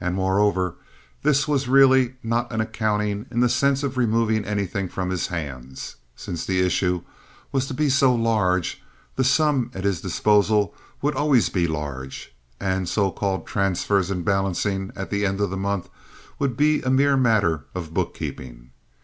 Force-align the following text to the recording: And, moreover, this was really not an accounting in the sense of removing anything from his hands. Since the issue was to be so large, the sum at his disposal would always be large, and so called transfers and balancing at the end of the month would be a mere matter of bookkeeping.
And, 0.00 0.16
moreover, 0.16 0.74
this 1.22 1.46
was 1.46 1.68
really 1.68 2.14
not 2.24 2.52
an 2.52 2.60
accounting 2.60 3.26
in 3.30 3.38
the 3.38 3.48
sense 3.48 3.84
of 3.84 3.96
removing 3.96 4.44
anything 4.44 4.88
from 4.88 5.10
his 5.10 5.28
hands. 5.28 5.94
Since 6.16 6.44
the 6.44 6.58
issue 6.58 7.02
was 7.52 7.66
to 7.66 7.72
be 7.74 7.88
so 7.88 8.12
large, 8.16 8.82
the 9.14 9.22
sum 9.22 9.70
at 9.72 9.84
his 9.84 10.00
disposal 10.00 10.74
would 11.00 11.14
always 11.14 11.50
be 11.50 11.68
large, 11.68 12.34
and 12.58 12.88
so 12.88 13.12
called 13.12 13.46
transfers 13.46 14.10
and 14.10 14.24
balancing 14.24 14.90
at 14.96 15.10
the 15.10 15.24
end 15.24 15.40
of 15.40 15.50
the 15.50 15.56
month 15.56 15.88
would 16.40 16.56
be 16.56 16.82
a 16.82 16.90
mere 16.90 17.16
matter 17.16 17.64
of 17.76 17.94
bookkeeping. 17.94 18.72